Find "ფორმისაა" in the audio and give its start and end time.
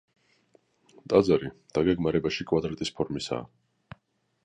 2.99-3.97